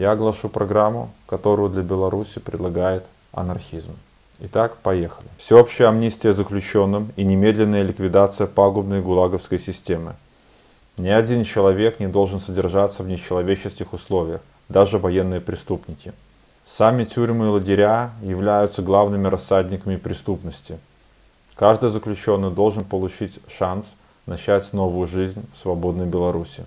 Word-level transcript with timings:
Я 0.00 0.12
оглашу 0.12 0.48
программу, 0.48 1.10
которую 1.26 1.68
для 1.68 1.82
Беларуси 1.82 2.38
предлагает 2.38 3.04
анархизм. 3.32 3.90
Итак, 4.38 4.78
поехали. 4.78 5.28
Всеобщая 5.36 5.88
амнистия 5.88 6.32
заключенным 6.32 7.12
и 7.16 7.22
немедленная 7.22 7.82
ликвидация 7.82 8.46
пагубной 8.46 9.02
гулаговской 9.02 9.58
системы. 9.58 10.14
Ни 10.96 11.10
один 11.10 11.44
человек 11.44 12.00
не 12.00 12.06
должен 12.06 12.40
содержаться 12.40 13.02
в 13.02 13.08
нечеловеческих 13.08 13.92
условиях, 13.92 14.40
даже 14.70 14.96
военные 14.96 15.42
преступники. 15.42 16.14
Сами 16.64 17.04
тюрьмы 17.04 17.48
и 17.48 17.48
лагеря 17.50 18.12
являются 18.22 18.80
главными 18.80 19.26
рассадниками 19.26 19.96
преступности. 19.96 20.78
Каждый 21.56 21.90
заключенный 21.90 22.50
должен 22.50 22.84
получить 22.84 23.38
шанс 23.48 23.94
начать 24.24 24.72
новую 24.72 25.06
жизнь 25.06 25.42
в 25.52 25.60
свободной 25.60 26.06
Беларуси. 26.06 26.64